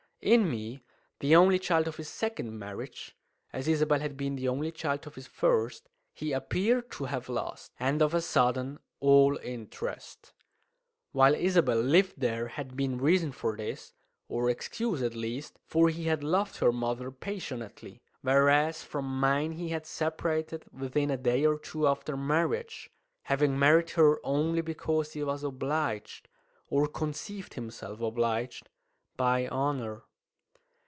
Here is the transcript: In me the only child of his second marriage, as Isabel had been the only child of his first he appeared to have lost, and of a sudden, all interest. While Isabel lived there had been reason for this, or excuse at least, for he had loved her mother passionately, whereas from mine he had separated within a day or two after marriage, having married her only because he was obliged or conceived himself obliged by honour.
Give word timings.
In 0.23 0.47
me 0.51 0.83
the 1.19 1.35
only 1.35 1.57
child 1.57 1.87
of 1.87 1.95
his 1.97 2.07
second 2.07 2.59
marriage, 2.59 3.17
as 3.51 3.67
Isabel 3.67 4.01
had 4.01 4.15
been 4.17 4.35
the 4.35 4.47
only 4.49 4.71
child 4.71 5.07
of 5.07 5.15
his 5.15 5.25
first 5.25 5.89
he 6.13 6.31
appeared 6.31 6.91
to 6.91 7.05
have 7.05 7.27
lost, 7.27 7.71
and 7.79 8.03
of 8.03 8.13
a 8.13 8.21
sudden, 8.21 8.77
all 8.99 9.35
interest. 9.41 10.31
While 11.11 11.33
Isabel 11.33 11.77
lived 11.81 12.19
there 12.19 12.49
had 12.49 12.77
been 12.77 12.99
reason 13.01 13.31
for 13.31 13.57
this, 13.57 13.95
or 14.27 14.47
excuse 14.47 15.01
at 15.01 15.15
least, 15.15 15.57
for 15.65 15.89
he 15.89 16.03
had 16.03 16.23
loved 16.23 16.57
her 16.57 16.71
mother 16.71 17.09
passionately, 17.09 18.03
whereas 18.21 18.83
from 18.83 19.05
mine 19.07 19.53
he 19.53 19.69
had 19.69 19.87
separated 19.87 20.65
within 20.71 21.09
a 21.09 21.17
day 21.17 21.47
or 21.47 21.57
two 21.57 21.87
after 21.87 22.15
marriage, 22.15 22.91
having 23.23 23.57
married 23.57 23.89
her 23.97 24.23
only 24.23 24.61
because 24.61 25.13
he 25.13 25.23
was 25.23 25.43
obliged 25.43 26.27
or 26.67 26.87
conceived 26.87 27.55
himself 27.55 27.99
obliged 28.01 28.69
by 29.17 29.47
honour. 29.47 30.03